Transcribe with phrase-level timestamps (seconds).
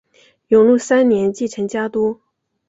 [0.47, 2.21] 永禄三年继承家督。